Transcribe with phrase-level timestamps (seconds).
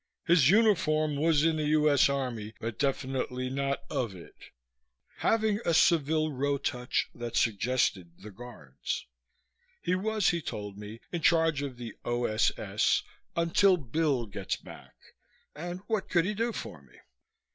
[0.25, 2.09] His uniform was in the U.S.
[2.09, 4.33] Army but definitely not of it
[5.17, 9.05] having a Savile Row touch that suggested the Guards.
[9.79, 13.03] He was, he told me, in charge of the O.S.S.
[13.35, 14.95] "until Bill gets back,"
[15.53, 16.95] and what could he do for me?